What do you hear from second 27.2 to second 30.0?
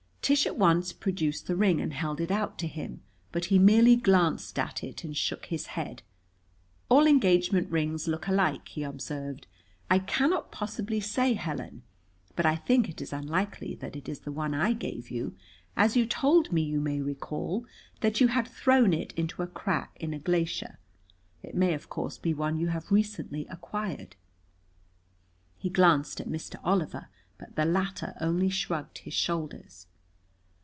but the latter only shrugged his shoulders.